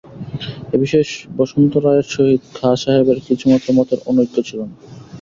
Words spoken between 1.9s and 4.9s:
সহিত খাঁ সাহেবের কিছুমাত্র মতের অনৈক্য ছিল না।